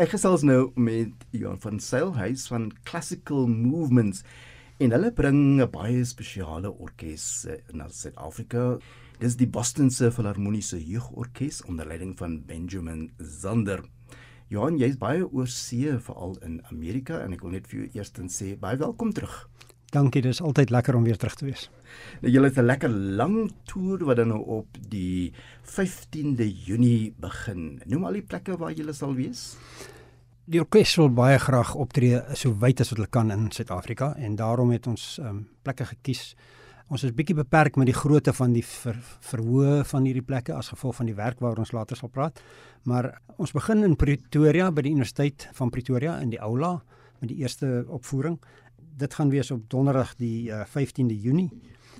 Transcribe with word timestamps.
Ek 0.00 0.14
gesels 0.14 0.40
nou 0.48 0.70
met 0.80 1.26
Johan 1.36 1.58
van 1.60 1.76
Sailhuis 1.76 2.46
van 2.48 2.70
Classical 2.88 3.42
Movements 3.52 4.22
en 4.80 4.94
hulle 4.94 5.10
bring 5.12 5.60
'n 5.60 5.66
baie 5.68 6.04
spesiale 6.08 6.70
orkes 6.72 7.44
eh, 7.44 7.58
na 7.76 7.84
Suid-Afrika. 7.88 8.78
Dis 9.20 9.36
die 9.36 9.46
Bostonse 9.46 10.08
Filharmoniese 10.10 10.80
Jeugorkes 10.80 11.60
onder 11.68 11.86
leiding 11.86 12.16
van 12.16 12.40
Benjamin 12.46 13.10
Zander. 13.18 13.84
Johan, 14.48 14.78
jy's 14.78 14.96
baie 14.96 15.20
oorsee 15.20 15.98
veral 15.98 16.38
in 16.40 16.62
Amerika 16.72 17.20
en 17.20 17.36
ek 17.36 17.42
wil 17.42 17.52
net 17.58 17.68
vir 17.68 17.80
jou 17.80 17.90
eerstens 18.00 18.40
sê 18.40 18.56
baie 18.56 18.80
welkom 18.80 19.12
terug. 19.12 19.50
Dankie, 19.90 20.22
dis 20.22 20.38
altyd 20.38 20.70
lekker 20.70 20.94
om 20.94 21.02
weer 21.02 21.18
terug 21.18 21.34
te 21.34 21.48
wees. 21.48 21.64
Julle 22.22 22.46
het 22.46 22.58
'n 22.58 22.66
lekker 22.66 22.90
lang 22.90 23.50
toer 23.64 24.04
wat 24.04 24.16
dan 24.16 24.28
nou 24.28 24.44
op 24.46 24.66
die 24.88 25.32
15de 25.62 26.46
Junie 26.64 27.14
begin. 27.18 27.82
Noem 27.86 28.04
al 28.04 28.12
die 28.12 28.22
plekke 28.22 28.56
waar 28.56 28.72
julle 28.72 28.92
sal 28.92 29.14
wees. 29.14 29.56
Die 30.44 30.60
orkes 30.60 30.96
wil 30.96 31.10
baie 31.10 31.38
graag 31.38 31.74
optree 31.74 32.22
so 32.34 32.54
wyd 32.58 32.80
as 32.80 32.90
wat 32.90 32.98
hulle 32.98 33.10
kan 33.10 33.30
in 33.30 33.50
Suid-Afrika 33.50 34.14
en 34.16 34.36
daarom 34.36 34.70
het 34.70 34.86
ons 34.86 35.18
um, 35.18 35.48
plekke 35.62 35.84
gekies. 35.84 36.36
Ons 36.88 37.04
is 37.04 37.12
bietjie 37.12 37.34
beperk 37.34 37.76
met 37.76 37.86
die 37.86 37.94
grootte 37.94 38.32
van 38.32 38.52
die 38.52 38.64
ver, 38.64 38.96
verhoë 39.20 39.84
van 39.84 40.04
hierdie 40.04 40.26
plekke 40.26 40.54
as 40.54 40.68
gevolg 40.68 40.96
van 40.96 41.06
die 41.06 41.14
werk 41.14 41.40
waaroor 41.40 41.58
ons 41.58 41.72
later 41.72 41.96
sal 41.96 42.08
praat. 42.08 42.40
Maar 42.82 43.20
ons 43.38 43.52
begin 43.52 43.82
in 43.84 43.96
Pretoria 43.96 44.70
by 44.70 44.82
die 44.82 44.92
Universiteit 44.92 45.48
van 45.52 45.70
Pretoria 45.70 46.20
in 46.20 46.30
die 46.30 46.38
aula 46.38 46.80
met 47.20 47.28
die 47.28 47.42
eerste 47.42 47.84
opvoering 47.88 48.38
dit 48.96 49.14
gaan 49.14 49.30
wees 49.30 49.50
op 49.50 49.68
donderdag 49.70 50.14
die 50.16 50.50
uh, 50.50 50.64
15de 50.66 51.16
Junie. 51.20 51.50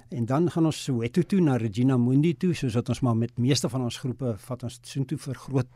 En 0.08 0.24
dan 0.26 0.50
gaan 0.50 0.64
ons 0.66 0.82
Soweto 0.84 1.22
toe 1.22 1.40
na 1.40 1.56
Regina 1.56 1.96
Mundi 1.96 2.34
toe, 2.36 2.54
soos 2.54 2.74
wat 2.74 2.88
ons 2.88 3.00
maar 3.00 3.16
met 3.16 3.38
meeste 3.38 3.68
van 3.68 3.84
ons 3.86 3.98
groepe 4.02 4.34
vat 4.38 4.62
ons 4.66 4.78
soontoe 4.82 5.18
vir 5.18 5.38
groot 5.38 5.68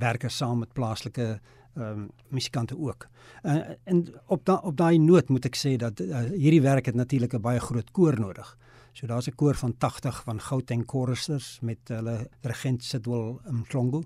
werke 0.00 0.28
saam 0.28 0.64
met 0.64 0.72
plaaslike 0.74 1.28
ehm 1.76 2.00
um, 2.00 2.04
musikante 2.32 2.78
ook. 2.78 3.06
Uh, 3.42 3.56
en 3.84 4.06
op 4.26 4.44
da, 4.44 4.54
op 4.54 4.76
daai 4.76 4.98
noot 4.98 5.28
moet 5.28 5.44
ek 5.44 5.58
sê 5.60 5.74
dat 5.76 6.00
uh, 6.00 6.22
hierdie 6.32 6.62
werk 6.64 6.86
het 6.88 6.96
natuurlik 6.96 7.34
'n 7.36 7.40
baie 7.40 7.60
groot 7.60 7.90
koor 7.90 8.16
nodig. 8.20 8.56
So 8.92 9.06
daar's 9.06 9.28
'n 9.28 9.34
koor 9.34 9.54
van 9.54 9.76
80 9.76 10.22
van 10.22 10.40
Gauteng 10.40 10.84
choristers 10.86 11.58
met 11.60 11.78
hulle 11.88 12.30
regent 12.40 12.84
Sidwell 12.84 13.36
Mklongo 13.50 14.02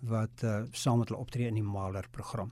wat 0.00 0.42
uh, 0.44 0.62
saam 0.72 0.98
met 0.98 1.08
hulle 1.08 1.20
optree 1.20 1.46
in 1.46 1.54
die 1.54 1.62
Maler 1.62 2.06
program 2.10 2.50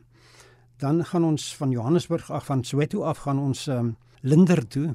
dan 0.78 1.04
gaan 1.04 1.24
ons 1.24 1.56
van 1.56 1.70
Johannesburg 1.70 2.30
af 2.30 2.44
van 2.46 2.64
Soweto 2.64 3.02
af 3.02 3.18
gaan 3.18 3.38
ons 3.38 3.66
um, 3.66 3.96
Linder 4.20 4.66
toe 4.68 4.94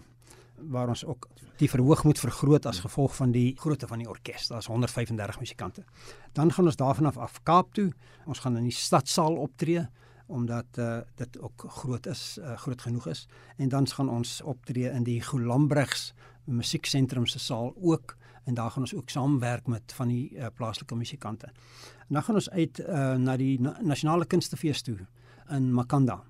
waar 0.56 0.88
ons 0.88 1.06
ook 1.06 1.28
die 1.60 1.70
verhoog 1.70 2.04
moet 2.04 2.20
vergroot 2.20 2.66
as 2.66 2.80
gevolg 2.80 3.16
van 3.16 3.32
die 3.32 3.54
grootte 3.60 3.88
van 3.88 4.00
die 4.00 4.10
orkes. 4.10 4.48
Daar's 4.48 4.66
135 4.66 5.40
musikante. 5.40 5.84
Dan 6.32 6.52
gaan 6.52 6.66
ons 6.66 6.76
daarvan 6.76 7.06
af 7.06 7.18
af 7.18 7.44
Kaap 7.44 7.74
toe. 7.74 7.92
Ons 8.26 8.40
gaan 8.40 8.58
in 8.58 8.64
die 8.64 8.76
stadsaal 8.76 9.36
optree 9.36 9.88
omdat 10.28 10.66
uh, 10.80 10.98
dit 11.16 11.40
ook 11.40 11.66
groot 11.68 12.06
is, 12.06 12.38
uh, 12.40 12.56
groot 12.58 12.82
genoeg 12.82 13.08
is. 13.08 13.28
En 13.58 13.70
dan 13.70 13.88
gaan 13.88 14.10
ons 14.10 14.42
optree 14.42 14.90
in 14.90 15.04
die 15.04 15.22
Golambregs 15.22 16.14
musieksentrum 16.44 17.26
se 17.28 17.40
saal 17.40 17.74
ook 17.76 18.16
en 18.44 18.54
daar 18.54 18.72
gaan 18.72 18.84
ons 18.84 18.96
ook 18.96 19.10
saamwerk 19.10 19.68
met 19.68 19.94
van 19.94 20.08
die 20.08 20.32
uh, 20.32 20.48
plaaslike 20.56 20.96
musikante. 20.96 21.52
En 22.08 22.16
dan 22.16 22.24
gaan 22.24 22.36
ons 22.36 22.50
uit 22.50 22.80
uh, 22.80 23.14
na 23.16 23.38
die 23.38 23.60
na 23.62 23.78
nasionale 23.82 24.26
kunstefees 24.26 24.82
toe 24.82 24.98
in 25.50 25.74
Makanda. 25.74 26.24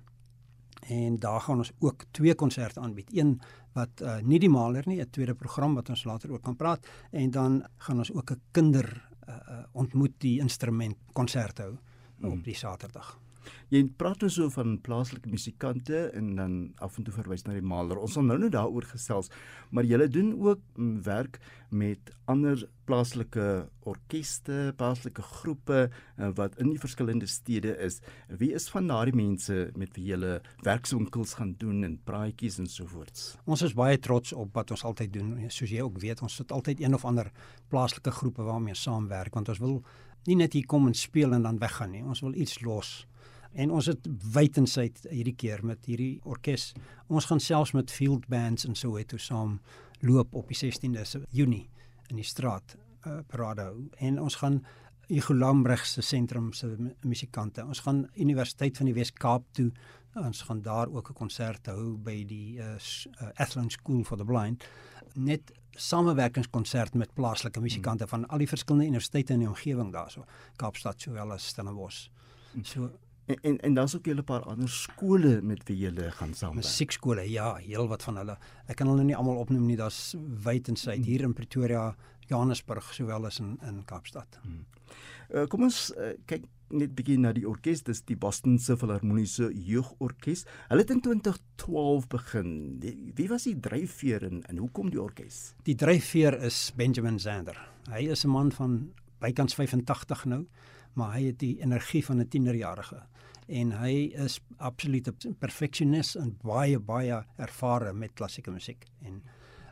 En 0.88 1.18
daar 1.18 1.40
gaan 1.40 1.56
ons 1.56 1.72
ook 1.78 2.04
twee 2.10 2.34
konserte 2.34 2.80
aanbied. 2.80 3.16
Een 3.16 3.40
wat 3.72 4.02
uh, 4.02 4.18
nie 4.22 4.38
die 4.38 4.50
maler 4.50 4.86
nie, 4.86 5.00
'n 5.00 5.10
tweede 5.10 5.34
program 5.34 5.74
wat 5.74 5.88
ons 5.88 6.04
later 6.04 6.32
ook 6.32 6.42
kan 6.42 6.56
praat 6.56 6.86
en 7.10 7.30
dan 7.30 7.64
gaan 7.76 7.98
ons 7.98 8.12
ook 8.12 8.30
'n 8.30 8.40
kinder 8.50 9.08
uh, 9.28 9.64
ontmoet 9.72 10.12
die 10.18 10.40
instrument 10.40 10.96
konsert 11.12 11.58
hou 11.58 11.76
hmm. 12.18 12.30
op 12.30 12.44
die 12.44 12.54
Saterdag. 12.54 13.18
Jy 13.72 13.84
praat 13.98 14.22
nou 14.24 14.30
so 14.32 14.50
van 14.54 14.76
plaaslike 14.84 15.30
musikante 15.30 16.06
en 16.14 16.34
dan 16.38 16.54
af 16.84 16.98
en 16.98 17.06
toe 17.06 17.14
verwys 17.14 17.46
na 17.46 17.56
die 17.56 17.64
maler. 17.64 17.98
Ons 18.00 18.16
sal 18.18 18.26
nou 18.26 18.38
nou 18.38 18.50
daaroor 18.52 18.86
gesels, 18.92 19.30
maar 19.70 19.86
jy 19.88 20.06
doen 20.08 20.34
ook 20.38 20.60
mm, 20.76 21.02
werk 21.06 21.40
met 21.74 22.12
ander 22.30 22.60
plaaslike 22.86 23.66
orkeste, 23.88 24.72
plaaslike 24.78 25.22
groepe 25.40 25.80
eh, 25.88 26.30
wat 26.38 26.58
in 26.62 26.70
die 26.72 26.80
verskillende 26.80 27.26
stede 27.26 27.74
is. 27.82 28.00
Wie 28.28 28.52
is 28.54 28.68
van 28.72 28.88
daardie 28.88 29.16
mense 29.16 29.70
met 29.78 29.96
wie 29.98 30.06
jy 30.12 30.38
werkswinkels 30.64 31.34
gaan 31.40 31.54
doen 31.58 31.82
en 31.84 31.98
praatjies 32.06 32.60
en 32.62 32.70
so 32.70 32.86
voort? 32.86 33.24
Ons 33.44 33.64
is 33.66 33.74
baie 33.76 33.98
trots 33.98 34.32
op 34.36 34.54
wat 34.54 34.70
ons 34.74 34.84
altyd 34.84 35.12
doen. 35.16 35.34
Soos 35.48 35.72
jy 35.72 35.82
ook 35.82 35.98
weet, 36.02 36.22
ons 36.22 36.38
het 36.38 36.52
altyd 36.54 36.84
een 36.84 36.94
of 36.94 37.04
ander 37.08 37.32
plaaslike 37.72 38.12
groepe 38.20 38.46
waarmee 38.46 38.76
ons 38.76 38.86
saamwerk 38.86 39.34
want 39.34 39.50
ons 39.50 39.62
wil 39.62 39.80
nie 40.28 40.38
net 40.40 40.54
hier 40.56 40.66
kom 40.68 40.86
en 40.88 40.96
speel 40.96 41.34
en 41.36 41.44
dan 41.44 41.58
weggaan 41.60 41.92
nie. 41.92 42.04
Ons 42.04 42.22
wil 42.24 42.36
iets 42.38 42.60
los. 42.64 43.02
En 43.54 43.70
ons 43.70 43.86
het 43.86 44.06
wyd 44.34 44.56
en 44.58 44.66
suid 44.66 45.06
hierdie 45.10 45.36
keer 45.38 45.64
met 45.64 45.84
hierdie 45.86 46.20
orkes. 46.24 46.72
Ons 47.06 47.28
gaan 47.30 47.40
selfs 47.40 47.72
met 47.72 47.90
field 47.90 48.26
bands 48.28 48.66
en 48.66 48.74
so 48.74 48.96
het 48.98 49.08
toe 49.08 49.18
saam 49.18 49.60
loop 50.00 50.34
op 50.34 50.50
die 50.50 50.58
16de 50.58 51.24
Junie 51.30 51.68
in 52.10 52.16
die 52.16 52.26
straat 52.26 52.76
uh, 53.06 53.20
Parado 53.26 53.88
en 54.02 54.20
ons 54.20 54.36
gaan 54.42 54.64
Igolambrig 55.12 55.82
se 55.86 56.00
sentrum 56.00 56.52
se 56.52 56.70
musikante. 57.04 57.64
Ons 57.64 57.82
gaan 57.84 58.06
Universiteit 58.16 58.76
van 58.76 58.88
die 58.88 58.94
Wes-Kaap 58.96 59.50
toe. 59.52 59.66
Ons 60.16 60.42
gaan 60.48 60.62
daar 60.62 60.88
ook 60.88 61.10
'n 61.10 61.14
konsert 61.14 61.66
hou 61.66 61.96
by 61.96 62.24
die 62.24 62.56
uh, 62.56 62.74
uh, 62.74 63.28
Athlone 63.34 63.70
School 63.70 64.04
for 64.04 64.16
the 64.16 64.24
Blind. 64.24 64.64
Net 65.14 65.52
samewerkingskonsert 65.70 66.94
met 66.94 67.14
plaaslike 67.14 67.60
musikante 67.60 68.06
van 68.06 68.26
al 68.26 68.38
die 68.38 68.48
verskillende 68.48 68.86
universiteite 68.86 69.32
in 69.32 69.38
die 69.38 69.48
omgewing 69.48 69.92
daarso. 69.92 70.24
Kaapstad 70.56 71.00
sowel 71.00 71.32
as 71.32 71.46
Stellenbosch. 71.46 72.08
So 72.62 72.90
En 73.26 73.36
en, 73.40 73.60
en 73.60 73.74
daar's 73.74 73.96
ook 73.96 74.06
'n 74.06 74.24
paar 74.24 74.42
ander 74.42 74.68
skole 74.68 75.42
met 75.42 75.62
wie 75.64 75.76
jy 75.76 76.10
gaan 76.10 76.34
saamwerk. 76.34 76.64
Musiekskole, 76.64 77.30
ja, 77.30 77.54
heel 77.54 77.88
wat 77.88 78.02
van 78.02 78.16
hulle. 78.16 78.38
Ek 78.66 78.76
kan 78.76 78.86
hulle 78.86 79.04
nie 79.04 79.16
almal 79.16 79.36
opnoem 79.36 79.66
nie. 79.66 79.76
Daar's 79.76 80.14
wyd 80.42 80.68
en 80.68 80.76
suid 80.76 81.04
hier 81.04 81.20
in 81.20 81.32
Pretoria, 81.32 81.96
Johannesburg 82.26 82.94
sowel 82.94 83.26
as 83.26 83.38
in 83.38 83.58
in 83.62 83.84
Kaapstad. 83.84 84.38
Hmm. 84.42 84.66
Uh, 85.34 85.46
kom 85.46 85.62
ons 85.62 85.92
uh, 85.96 86.12
kyk 86.26 86.44
net 86.68 86.94
bietjie 86.94 87.18
na 87.18 87.32
die 87.32 87.48
orkes, 87.48 87.82
dis 87.82 88.02
die 88.02 88.16
Boston 88.16 88.58
Philharmoniese 88.58 89.50
Jeugorkes. 89.52 90.44
Hulle 90.68 90.80
het 90.80 90.90
in 90.90 91.00
2012 91.00 92.06
begin. 92.08 92.78
Die, 92.80 93.12
wie 93.14 93.28
was 93.28 93.42
die 93.42 93.60
dryfveer 93.60 94.22
en, 94.22 94.42
en 94.42 94.56
hoekom 94.56 94.90
die 94.90 95.00
orkes? 95.00 95.54
Die 95.62 95.74
dryfveer 95.74 96.42
is 96.42 96.72
Benjamin 96.76 97.18
Zander. 97.18 97.68
Hy 97.90 98.08
is 98.10 98.24
'n 98.24 98.30
man 98.30 98.52
van 98.52 98.92
bykans 99.18 99.54
85 99.54 100.24
nou 100.24 100.46
maar 100.94 101.16
hy 101.16 101.28
het 101.30 101.38
die 101.42 101.56
energie 101.62 102.04
van 102.04 102.20
'n 102.20 102.28
tienerjarige 102.28 103.02
en 103.46 103.72
hy 103.72 103.94
is 104.26 104.40
absoluut 104.58 105.08
'n 105.08 105.34
perfeksionis 105.38 106.16
en 106.16 106.36
baie 106.42 106.78
baie 106.78 107.24
ervare 107.36 107.92
met 107.92 108.14
klassieke 108.14 108.50
musiek 108.50 108.86
en 109.02 109.22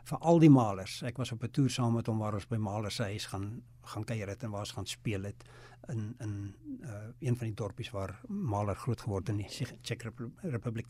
vir 0.03 0.19
al 0.19 0.39
die 0.39 0.49
malers 0.49 1.01
ek 1.03 1.17
was 1.17 1.31
op 1.31 1.43
'n 1.43 1.51
toer 1.51 1.69
saam 1.69 1.93
met 1.93 2.07
hom 2.07 2.19
waar 2.19 2.33
ons 2.33 2.47
by 2.47 2.57
malers 2.57 2.95
se 2.95 3.03
huis 3.03 3.25
gaan 3.25 3.63
gaan 3.83 4.03
kuier 4.03 4.27
het 4.27 4.43
en 4.43 4.51
waar 4.51 4.59
ons 4.59 4.71
gaan 4.71 4.85
speel 4.85 5.23
het 5.23 5.43
in 5.89 6.15
in 6.19 6.55
uh, 6.81 6.89
een 7.19 7.37
van 7.37 7.47
die 7.47 7.55
dorpies 7.55 7.89
waar 7.91 8.19
maler 8.27 8.75
groot 8.75 9.01
geword 9.01 9.29
in 9.29 9.37
die 9.37 9.67
Czech 9.81 10.05
Republiek. 10.41 10.87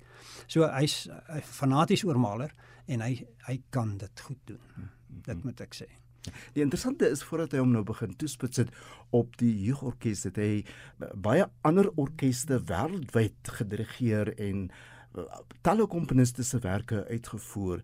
So 0.47 0.67
hy's 0.69 1.07
hy 1.27 1.41
fanaties 1.41 2.03
oor 2.03 2.19
maler 2.19 2.53
en 2.85 3.01
hy 3.01 3.25
hy 3.47 3.61
kan 3.69 3.97
dit 3.97 4.19
goed 4.19 4.39
doen. 4.45 4.59
Hmm, 4.75 4.89
hmm, 5.07 5.21
dit 5.21 5.35
hmm. 5.35 5.43
moet 5.43 5.61
ek 5.61 5.73
sê. 5.81 5.89
Die 6.55 6.63
interessante 6.63 7.09
is 7.09 7.23
voordat 7.23 7.51
hy 7.51 7.59
hom 7.59 7.73
nou 7.75 7.83
begin 7.83 8.15
toespits 8.15 8.57
het 8.57 8.71
op 9.11 9.37
die 9.37 9.53
jeugorkes 9.65 10.23
het 10.29 10.37
hy 10.37 10.63
baie 11.15 11.47
ander 11.61 11.89
orkeste 11.99 12.61
wêreldwyd 12.69 13.51
gedirigeer 13.59 14.33
en 14.37 14.69
uh, 15.17 15.25
talle 15.61 15.87
komponiste 15.87 16.43
se 16.43 16.59
werke 16.63 17.03
uitgevoer 17.09 17.83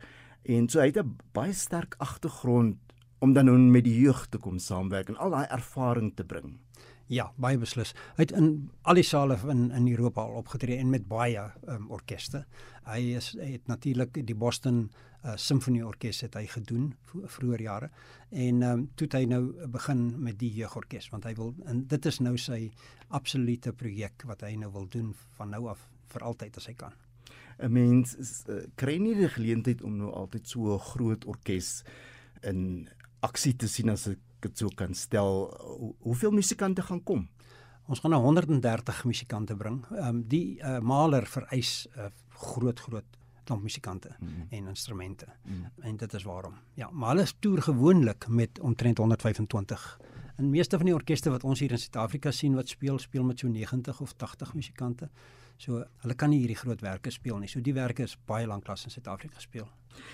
en 0.50 0.70
so 0.70 0.80
hy 0.80 0.92
het 0.92 1.02
'n 1.04 1.18
baie 1.34 1.54
sterk 1.54 1.96
agtergrond 2.00 2.78
om 3.20 3.34
dan 3.34 3.46
nou 3.46 3.58
met 3.58 3.84
die 3.84 4.00
jeug 4.00 4.28
te 4.32 4.38
kom 4.38 4.60
saamwerk 4.60 5.10
en 5.10 5.18
al 5.18 5.30
daai 5.30 5.48
ervaring 5.52 6.14
te 6.16 6.24
bring. 6.24 6.58
Ja, 7.09 7.31
baie 7.42 7.58
beslis. 7.58 7.96
Hy 8.20 8.28
het 8.28 8.31
in 8.38 8.70
al 8.86 9.00
die 9.00 9.03
sale 9.08 9.40
in 9.50 9.72
in 9.74 9.88
Europa 9.90 10.22
al 10.22 10.44
opgetree 10.44 10.78
en 10.78 10.91
met 10.94 11.08
baie 11.09 11.41
um, 11.67 11.88
orkeste. 11.90 12.44
Hy 12.85 13.00
is 13.17 13.32
hy 13.34 13.56
het 13.56 13.66
natuurlik 13.67 14.20
die 14.28 14.35
Boston 14.38 14.84
uh, 15.23 15.34
Symphony 15.35 15.82
Orkees 15.82 16.22
het 16.22 16.38
hy 16.38 16.46
gedoen 16.52 16.91
vroeër 17.09 17.66
jare 17.66 17.90
en 18.29 18.61
ehm 18.61 18.84
um, 18.84 18.85
toe 18.96 19.08
hy 19.16 19.23
nou 19.26 19.41
begin 19.73 20.06
met 20.22 20.38
die 20.38 20.52
jeugorkes 20.53 21.09
want 21.09 21.26
hy 21.26 21.34
wil 21.34 21.56
en 21.66 21.82
dit 21.90 22.06
is 22.06 22.22
nou 22.22 22.35
sy 22.38 22.70
absolute 23.09 23.73
projek 23.73 24.28
wat 24.29 24.46
hy 24.46 24.53
nou 24.61 24.70
wil 24.78 24.85
doen 24.85 25.09
van 25.40 25.50
nou 25.50 25.66
af 25.73 25.82
vir 26.14 26.29
altyd 26.29 26.61
as 26.61 26.70
hy 26.70 26.78
kan. 26.78 26.94
'n 27.58 27.73
Mens 27.73 28.16
uh, 28.47 28.61
kry 28.76 29.00
nie 29.02 29.17
die 29.17 29.34
geleentheid 29.34 29.82
om 29.82 29.97
nou 29.97 30.14
altyd 30.14 30.47
so 30.47 30.78
'n 30.78 30.88
groot 30.94 31.26
orkes 31.26 31.84
in 32.44 32.88
aksie 33.20 33.58
te 33.58 33.67
sien 33.67 33.90
as 33.90 34.08
'n 34.08 34.28
dit 34.46 34.58
sou 34.58 34.72
kan 34.76 34.94
stel 34.94 35.47
hoeveel 36.00 36.32
musikante 36.32 36.82
gaan 36.82 37.03
kom 37.03 37.28
ons 37.90 38.00
gaan 38.00 38.12
nou 38.12 38.22
130 38.24 39.06
musikante 39.06 39.56
bring 39.56 39.82
um, 39.91 40.24
die 40.28 40.59
uh, 40.62 40.80
maler 40.80 41.26
vereis 41.26 41.88
'n 41.96 42.00
uh, 42.00 42.12
groot 42.30 42.80
groot 42.80 43.18
klomp 43.44 43.64
musikante 43.64 44.16
mm 44.20 44.28
-hmm. 44.28 44.47
en 44.50 44.68
instrumente 44.68 45.26
mm 45.26 45.53
-hmm. 45.53 45.84
en 45.84 45.97
dit 45.97 46.14
is 46.14 46.24
waarom 46.24 46.53
ja 46.74 46.90
maar 46.91 47.16
hulle 47.16 47.28
toer 47.40 47.62
gewoonlik 47.62 48.28
met 48.28 48.59
omtrent 48.59 48.97
125 48.97 50.00
En 50.40 50.50
meeste 50.50 50.78
van 50.78 50.88
die 50.88 50.96
orkeste 50.96 51.32
wat 51.34 51.44
ons 51.44 51.59
hier 51.59 51.74
in 51.76 51.82
Suid-Afrika 51.82 52.32
sien 52.32 52.53
wat 52.56 52.70
speel, 52.72 53.00
speel 53.00 53.26
met 53.28 53.40
so 53.40 53.47
90 53.52 54.00
of 54.00 54.14
80 54.16 54.53
musikante. 54.56 55.09
So 55.59 55.84
hulle 56.03 56.16
kan 56.16 56.32
nie 56.32 56.40
hierdie 56.40 56.56
groot 56.56 56.80
werke 56.82 57.12
speel 57.12 57.42
nie. 57.42 57.50
So 57.52 57.59
die 57.59 57.74
werke 57.76 58.06
is 58.08 58.16
baie 58.30 58.47
lank 58.47 58.64
klas 58.64 58.85
in 58.88 58.94
Suid-Afrika 58.94 59.44
speel. 59.44 59.68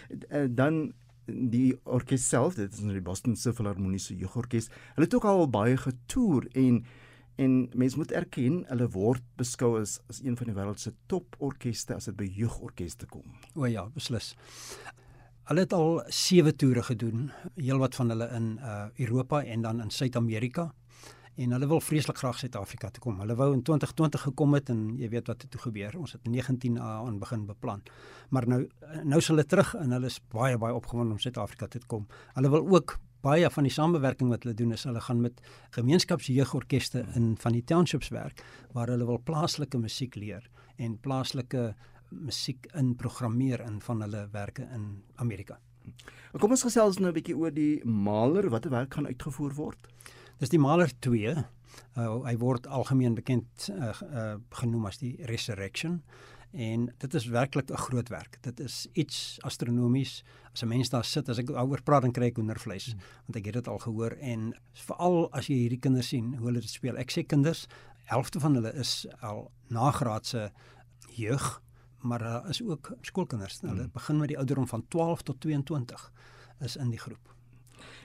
Uh, 0.09 0.47
dan 0.49 0.79
die 1.27 1.73
orkes 1.83 2.27
self, 2.29 2.55
dit 2.59 2.73
is 2.73 2.83
nou 2.85 2.93
die 2.95 3.03
Boston 3.03 3.35
Philharmoniese 3.35 4.15
jeugorkes. 4.17 4.69
Hulle 4.95 5.07
het 5.07 5.15
ook 5.17 5.25
al 5.29 5.49
baie 5.49 5.77
getoer 5.77 6.47
en 6.53 6.85
en 7.35 7.55
mense 7.75 7.97
moet 7.99 8.13
erken 8.15 8.61
hulle 8.69 8.85
word 8.93 9.23
beskou 9.35 9.73
as 9.81 9.97
as 10.07 10.21
een 10.23 10.37
van 10.39 10.47
die 10.47 10.55
wêreld 10.55 10.79
se 10.79 10.93
top 11.11 11.35
orkeste 11.43 11.95
as 11.95 12.07
dit 12.07 12.15
by 12.15 12.29
jeugorkeste 12.31 13.09
kom. 13.11 13.25
O 13.55 13.67
ja, 13.67 13.83
beslis. 13.91 14.35
Hulle 15.49 15.65
het 15.65 15.73
al 15.75 15.99
7 16.07 16.55
toere 16.55 16.81
gedoen, 16.87 17.27
heelwat 17.59 17.95
van 17.99 18.13
hulle 18.13 18.29
in 18.37 18.47
uh 18.63 18.87
Europa 19.03 19.43
en 19.43 19.61
dan 19.61 19.81
in 19.81 19.91
Suid-Amerika 19.91 20.71
en 21.35 21.51
hulle 21.51 21.67
wil 21.67 21.81
vreeslik 21.83 22.17
graag 22.17 22.37
Suid-Afrika 22.39 22.89
toe 22.89 23.01
kom. 23.03 23.19
Hulle 23.19 23.35
wou 23.35 23.49
in 23.53 23.63
2020 23.63 24.21
gekom 24.29 24.53
het 24.55 24.69
en 24.71 24.83
jy 24.99 25.09
weet 25.11 25.27
wat 25.31 25.41
het 25.43 25.51
toe 25.51 25.61
gebeur. 25.67 25.97
Ons 25.99 26.15
het 26.15 26.27
19 26.27 26.79
aan 26.79 27.19
begin 27.19 27.45
beplan. 27.45 27.83
Maar 28.29 28.47
nou 28.47 28.61
nou 29.03 29.19
is 29.19 29.27
hulle 29.27 29.45
terug 29.45 29.73
en 29.75 29.91
hulle 29.91 30.11
is 30.11 30.21
baie 30.31 30.57
baie 30.57 30.73
opgewonde 30.73 31.17
om 31.17 31.19
Suid-Afrika 31.19 31.67
toe 31.67 31.81
te 31.81 31.87
kom. 31.91 32.07
Hulle 32.37 32.49
wil 32.49 32.67
ook 32.77 32.97
baie 33.25 33.49
van 33.49 33.65
die 33.65 33.73
samewerking 33.73 34.29
wat 34.29 34.45
hulle 34.45 34.55
doen 34.57 34.75
is 34.75 34.85
hulle 34.85 35.01
gaan 35.01 35.21
met 35.21 35.41
gemeenskapsjeugorkeste 35.77 37.05
in 37.17 37.33
van 37.41 37.55
die 37.57 37.63
townships 37.63 38.11
werk 38.13 38.43
waar 38.77 38.91
hulle 38.93 39.07
wil 39.07 39.21
plaaslike 39.23 39.79
musiek 39.81 40.15
leer 40.15 40.45
en 40.77 40.99
plaaslike 41.01 41.71
musiek 42.09 42.67
in 42.77 42.93
programmeer 42.95 43.63
in 43.65 43.79
van 43.81 44.03
hulle 44.05 44.27
werke 44.31 44.67
in 44.75 45.01
Amerika. 45.15 45.57
Kom 46.39 46.51
ons 46.51 46.65
gesels 46.67 46.99
nou 46.99 47.09
'n 47.09 47.15
bietjie 47.15 47.37
oor 47.37 47.51
die 47.51 47.81
maler 47.85 48.49
watter 48.49 48.71
werk 48.71 48.93
gaan 48.93 49.07
uitgevoer 49.07 49.53
word. 49.53 49.87
Dis 50.35 50.51
die 50.51 50.59
Maler 50.59 50.91
2. 50.99 51.31
Uh, 51.95 52.05
hy 52.25 52.33
word 52.41 52.65
algemeen 52.67 53.13
bekend 53.15 53.69
uh, 53.71 53.93
uh, 54.03 54.23
genoem 54.59 54.89
as 54.89 54.99
die 54.99 55.13
Resurrection 55.29 56.01
en 56.55 56.85
dit 56.99 57.15
is 57.19 57.25
werklik 57.31 57.71
'n 57.71 57.79
groot 57.87 58.09
werk. 58.11 58.37
Dit 58.43 58.59
is 58.59 58.87
iets 58.93 59.37
astronomies. 59.47 60.23
As 60.53 60.63
'n 60.63 60.67
mens 60.67 60.89
daar 60.89 61.03
sit, 61.03 61.29
as 61.29 61.39
ek 61.39 61.51
oor 61.51 61.81
praat 61.83 62.01
dan 62.01 62.11
kry 62.11 62.27
ek 62.27 62.35
hoendervleis, 62.35 62.91
hmm. 62.91 62.99
want 63.27 63.35
ek 63.35 63.45
het 63.45 63.53
dit 63.53 63.67
al 63.67 63.79
gehoor 63.79 64.11
en 64.19 64.53
veral 64.73 65.31
as 65.31 65.47
jy 65.47 65.55
hierdie 65.55 65.79
kinders 65.79 66.07
sien 66.07 66.35
hoe 66.35 66.47
hulle 66.47 66.61
dit 66.61 66.69
speel. 66.69 66.97
Ek 66.97 67.11
sê 67.11 67.25
kinders, 67.25 67.67
helfte 68.03 68.39
van 68.39 68.55
hulle 68.55 68.73
is 68.73 69.07
al 69.21 69.51
nagraadse 69.67 70.51
jeug, 71.15 71.61
maar 71.99 72.19
daar 72.19 72.49
is 72.49 72.61
ook 72.61 72.91
skoolkinders. 73.01 73.59
Hmm. 73.61 73.69
Hulle 73.69 73.87
begin 73.87 74.17
met 74.17 74.27
die 74.27 74.37
ouderdom 74.37 74.67
van 74.67 74.87
12 74.87 75.21
tot 75.21 75.41
22 75.41 76.11
is 76.59 76.75
in 76.75 76.89
die 76.89 76.99
groep 76.99 77.34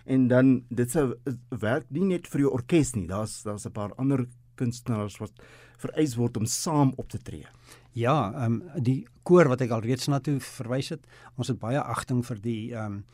en 0.05 0.29
dan 0.29 0.65
dit 0.69 0.91
sou 0.91 1.15
werk 1.49 1.87
nie 1.91 2.05
net 2.05 2.29
vir 2.29 2.45
die 2.45 2.51
orkes 2.51 2.95
nie. 2.95 3.07
Daar's 3.07 3.43
daar's 3.43 3.67
'n 3.67 3.73
paar 3.73 3.95
ander 3.97 4.27
kunstenaars 4.61 5.19
wat 5.19 5.33
vereis 5.81 6.17
word 6.17 6.37
om 6.37 6.47
saam 6.47 6.93
op 6.97 7.09
te 7.09 7.19
tree. 7.19 7.47
Ja, 7.93 8.33
ehm 8.33 8.61
um, 8.61 8.83
die 8.85 9.07
koor 9.23 9.49
wat 9.49 9.61
ek 9.61 9.71
al 9.71 9.83
reeds 9.83 10.09
na 10.09 10.21
toe 10.21 10.39
verwys 10.41 10.93
het, 10.95 11.07
ons 11.37 11.49
het 11.49 11.59
baie 11.59 11.81
agting 11.81 12.23
vir 12.27 12.39
die 12.41 12.63
ehm 12.75 13.01
um, 13.01 13.05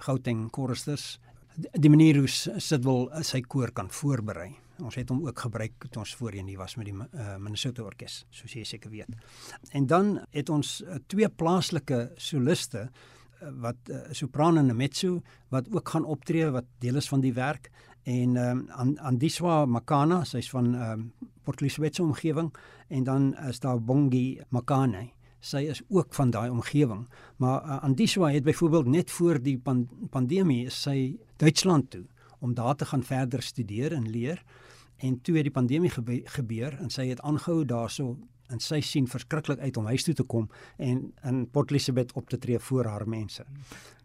Gauteng 0.00 0.48
choristers. 0.48 1.18
Die, 1.76 1.90
manier 1.90 2.16
hoe 2.16 2.28
sit 2.30 2.84
wil 2.84 3.10
sy 3.26 3.42
koor 3.44 3.68
kan 3.76 3.90
voorberei. 3.92 4.54
Ons 4.80 4.96
het 4.96 5.10
hom 5.12 5.26
ook 5.26 5.42
gebruik 5.44 5.84
toe 5.90 6.00
ons 6.00 6.14
voorheen 6.16 6.48
hier 6.48 6.58
was 6.58 6.78
met 6.80 6.88
die 6.88 6.94
uh, 6.94 7.34
Minnesota 7.36 7.82
Orkees, 7.84 8.22
soos 8.30 8.54
jy 8.56 8.64
seker 8.64 8.90
weet. 8.90 9.12
En 9.76 9.86
dan 9.86 10.14
het 10.32 10.48
ons 10.48 10.78
uh, 10.80 10.96
twee 11.06 11.28
plaaslike 11.28 12.14
soliste 12.16 12.86
wat 13.60 13.76
uh, 13.88 13.96
sopran 14.10 14.58
en 14.58 14.76
mezzo 14.76 15.20
wat 15.48 15.70
ook 15.70 15.88
gaan 15.88 16.04
optree 16.04 16.50
wat 16.50 16.64
deel 16.78 16.96
is 16.96 17.08
van 17.08 17.20
die 17.20 17.34
werk. 17.34 17.70
En 18.02 18.36
ehm 18.36 18.64
um, 18.78 18.96
Andiswa 18.98 19.64
Makana 19.66 20.24
sy's 20.24 20.50
van 20.50 20.74
ehm 20.74 20.92
um, 20.92 21.12
Port 21.42 21.60
Elizabeth 21.60 21.94
se 21.94 22.02
omgewing 22.02 22.54
en 22.88 23.04
dan 23.04 23.36
is 23.48 23.60
daar 23.60 23.82
Bongi 23.82 24.40
Makane. 24.48 25.10
Sy 25.40 25.56
is 25.72 25.82
ook 25.88 26.14
van 26.14 26.30
daai 26.30 26.50
omgewing. 26.50 27.08
Maar 27.36 27.64
uh, 27.64 27.82
Andiswa 27.82 28.30
het 28.30 28.44
byvoorbeeld 28.44 28.86
net 28.86 29.10
voor 29.10 29.42
die 29.42 29.58
pan 29.58 29.88
pandemie 30.10 30.66
is 30.66 30.82
sy 30.82 31.16
Duitsland 31.36 31.90
toe 31.90 32.04
om 32.38 32.54
daar 32.54 32.76
te 32.76 32.84
gaan 32.84 33.02
verder 33.02 33.42
studeer 33.42 33.92
en 33.92 34.10
leer. 34.10 34.42
En 34.96 35.20
toe 35.20 35.34
het 35.34 35.42
die 35.44 35.52
pandemie 35.52 35.90
gebe 35.90 36.20
gebeur 36.24 36.78
en 36.80 36.90
sy 36.90 37.06
het 37.08 37.20
aangehou 37.20 37.64
daarso 37.64 38.16
en 38.50 38.60
sy 38.60 38.80
sien 38.84 39.06
verskriklik 39.10 39.60
uit 39.60 39.76
om 39.76 39.88
huis 39.90 40.04
toe 40.04 40.14
te 40.14 40.26
kom 40.26 40.48
en 40.78 41.12
in 41.24 41.40
Port 41.50 41.70
Elizabeth 41.70 42.12
op 42.18 42.28
te 42.30 42.38
tree 42.38 42.58
voor 42.58 42.84
haar 42.90 43.08
mense. 43.08 43.46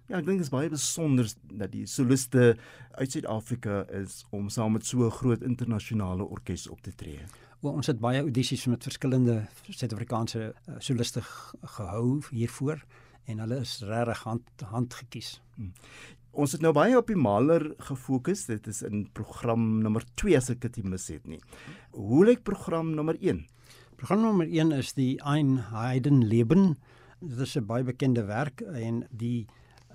Ja, 0.06 0.20
ek 0.20 0.28
dink 0.28 0.38
dit 0.38 0.46
is 0.46 0.54
baie 0.54 0.70
besonder 0.70 1.30
dat 1.50 1.72
die 1.74 1.88
soliste 1.90 2.52
uit 3.00 3.16
Suid-Afrika 3.16 3.82
is 3.98 4.20
om 4.30 4.52
saam 4.54 4.78
met 4.78 4.86
so 4.86 5.06
'n 5.08 5.12
groot 5.12 5.42
internasionale 5.42 6.24
orkes 6.24 6.68
op 6.70 6.82
te 6.82 6.94
tree. 6.94 7.20
Wel, 7.62 7.74
ons 7.74 7.88
het 7.88 8.00
baie 8.00 8.20
audisies 8.22 8.66
met 8.66 8.84
verskillende 8.84 9.48
Suid-Afrikaanse 9.70 10.54
uh, 10.54 10.76
soliste 10.78 11.22
gehou 11.62 12.22
hiervoor 12.30 12.86
en 13.26 13.40
hulle 13.40 13.60
is 13.60 13.82
regtig 13.82 14.24
hand 14.24 14.62
hand 14.62 14.94
gekies. 14.94 15.42
Hmm. 15.56 15.74
Ons 16.36 16.52
het 16.52 16.62
nou 16.62 16.74
baie 16.76 16.98
op 16.98 17.08
die 17.08 17.16
maler 17.16 17.74
gefokus. 17.88 18.46
Dit 18.46 18.68
is 18.68 18.82
in 18.84 19.08
program 19.16 19.82
nommer 19.82 20.04
2 20.20 20.38
as 20.38 20.50
ek 20.52 20.62
dit 20.62 20.84
mis 20.84 21.08
het 21.08 21.26
nie. 21.26 21.40
Hoe 21.96 22.26
lyk 22.26 22.44
program 22.44 22.92
nommer 22.96 23.16
Program 23.96 24.22
nommer 24.22 24.46
1 24.46 24.72
is 24.72 24.94
die 24.94 25.22
Ein 25.24 25.72
Heiden 25.72 26.22
Leben. 26.22 26.76
Dit 27.22 27.40
is 27.40 27.56
'n 27.56 27.66
baie 27.66 27.84
bekende 27.84 28.26
werk 28.26 28.62
en 28.62 29.08
die 29.10 29.48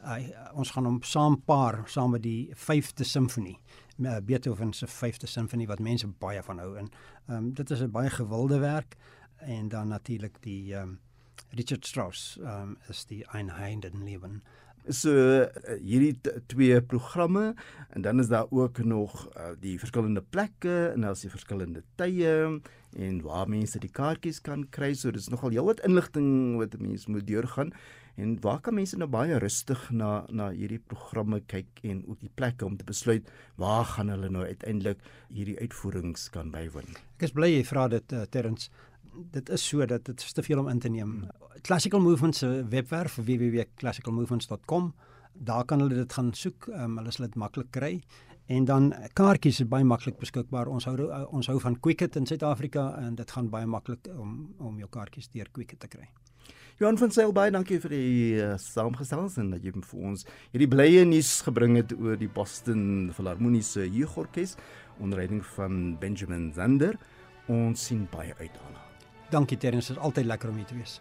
uh, 0.05 0.17
ons 0.55 0.71
gaan 0.71 0.87
hom 0.87 1.03
saam 1.03 1.37
paar 1.45 1.83
saam 1.87 2.11
met 2.11 2.23
die 2.23 2.49
5de 2.55 3.05
simfonie. 3.05 3.59
Uh, 3.99 4.17
Beethoven 4.25 4.73
se 4.73 4.87
5de 4.87 5.27
simfonie 5.27 5.67
wat 5.67 5.79
mense 5.79 6.07
baie 6.07 6.43
van 6.43 6.59
hou 6.59 6.77
en 6.79 6.89
um, 7.29 7.53
dit 7.53 7.71
is 7.71 7.83
'n 7.83 7.91
baie 7.91 8.11
gewilde 8.11 8.59
werk 8.59 8.97
en 9.37 9.69
dan 9.69 9.89
natuurlik 9.89 10.43
die 10.43 10.75
um, 10.75 10.99
Richard 11.51 11.87
Strauss 11.87 12.39
um, 12.41 12.79
is 12.89 13.05
die 13.05 13.27
Ein 13.29 13.51
Heiden 13.51 14.05
Leben 14.05 14.43
so 14.89 15.13
uh, 15.13 15.47
hierdie 15.85 16.15
twee 16.47 16.81
programme 16.83 17.55
en 17.91 18.03
dan 18.03 18.21
is 18.21 18.29
daar 18.29 18.47
ook 18.51 18.79
nog 18.85 19.27
uh, 19.37 19.53
die 19.61 19.79
verskillende 19.79 20.23
plekke 20.23 20.93
en 20.95 21.07
daar's 21.07 21.25
die 21.27 21.33
verskillende 21.33 21.83
tye 22.01 22.61
en 22.97 23.23
waar 23.23 23.49
mense 23.49 23.79
die 23.79 23.93
kaartjies 23.93 24.41
kan 24.43 24.67
kry. 24.75 24.95
So 24.95 25.13
dis 25.15 25.31
nogal 25.31 25.55
heelwat 25.55 25.83
inligting 25.87 26.59
wat 26.59 26.79
mense 26.81 27.11
moet 27.11 27.27
deurgaan. 27.27 27.73
En 28.21 28.35
waar 28.43 28.59
kan 28.61 28.75
mense 28.75 28.99
nou 28.99 29.09
baie 29.09 29.39
rustig 29.41 29.87
na 29.97 30.25
na 30.29 30.51
hierdie 30.53 30.81
programme 30.93 31.41
kyk 31.49 31.81
en 31.87 32.03
ook 32.07 32.21
die 32.21 32.33
plekke 32.35 32.67
om 32.67 32.77
te 32.77 32.85
besluit 32.85 33.31
waar 33.57 33.87
gaan 33.95 34.11
hulle 34.13 34.29
nou 34.29 34.45
uiteindelik 34.45 35.01
hierdie 35.29 35.57
uitvoerings 35.61 36.29
kan 36.35 36.51
bywoon? 36.53 36.91
Ek 37.17 37.29
is 37.31 37.37
bly 37.37 37.53
jy 37.55 37.63
vra 37.65 37.87
dit 37.93 38.17
uh, 38.17 38.27
Terrence 38.29 38.69
dit 39.13 39.49
is 39.49 39.69
so 39.69 39.87
dat 39.87 40.05
dit 40.05 40.35
te 40.35 40.43
veel 40.43 40.59
om 40.59 40.69
in 40.69 40.79
te 40.79 40.89
neem. 40.89 41.29
Classical 41.61 42.01
Movements 42.01 42.39
se 42.39 42.67
webwerf 42.69 43.17
www.classicalmovements.com 43.17 44.95
daar 45.33 45.65
kan 45.65 45.81
hulle 45.81 45.95
dit 45.95 46.13
gaan 46.13 46.33
soek. 46.33 46.67
Um, 46.67 46.97
hulle 46.99 47.13
sal 47.15 47.27
dit 47.27 47.39
maklik 47.41 47.71
kry 47.71 47.93
en 48.51 48.65
dan 48.67 48.91
kaartjies 49.15 49.61
is 49.63 49.69
baie 49.71 49.87
maklik 49.87 50.19
beskikbaar. 50.19 50.69
Ons 50.69 50.89
hou 50.91 50.97
uh, 51.07 51.23
ons 51.31 51.47
hou 51.47 51.59
van 51.63 51.77
Quicket 51.81 52.17
in 52.19 52.27
Suid-Afrika 52.27 52.91
en 52.99 53.15
dit 53.15 53.37
gaan 53.37 53.51
baie 53.51 53.67
maklik 53.67 54.11
om 54.17 54.51
om 54.59 54.79
jou 54.79 54.91
kaartjies 54.91 55.31
deur 55.35 55.49
Quicket 55.53 55.81
te 55.81 55.91
kry. 55.91 56.09
Johan 56.81 56.97
van 56.97 57.11
Sail 57.13 57.33
baie 57.37 57.53
dankie 57.53 57.77
vir 57.81 57.93
die 57.93 58.41
uh, 58.41 58.55
saamgesels 58.57 59.37
en 59.43 59.53
dat 59.55 59.65
jy 59.65 59.75
vir 59.77 60.05
ons 60.11 60.27
hierdie 60.55 60.71
blye 60.73 61.05
nuus 61.05 61.35
gebring 61.47 61.77
het 61.77 61.93
oor 61.99 62.17
die 62.17 62.31
Boston 62.41 63.11
Philharmoniese 63.17 63.87
Jeugorkes 63.87 64.57
onder 64.99 65.21
leiding 65.23 65.45
van 65.57 65.99
Benjamin 66.01 66.53
Zander. 66.57 66.97
Ons 67.49 67.91
sien 67.91 68.07
baie 68.13 68.33
uit 68.41 68.55
daarna. 68.55 68.90
Dankie 69.31 69.57
Terrence, 69.57 69.93
dit 69.93 69.97
is 69.97 70.03
altyd 70.03 70.25
lekker 70.25 70.49
om 70.49 70.57
hier 70.57 70.65
te 70.65 70.75
wees. 70.75 71.01